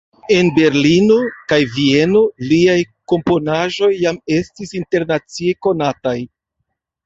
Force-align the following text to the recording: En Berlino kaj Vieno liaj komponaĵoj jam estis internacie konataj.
En 0.35 0.47
Berlino 0.53 1.17
kaj 1.53 1.59
Vieno 1.73 2.23
liaj 2.53 2.79
komponaĵoj 3.15 3.93
jam 4.01 4.21
estis 4.41 4.77
internacie 4.83 5.57
konataj. 5.69 6.19